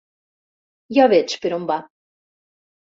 Ja 0.99 1.07
veig 1.13 1.37
per 1.45 1.55
on 1.61 1.71
va. 1.75 1.81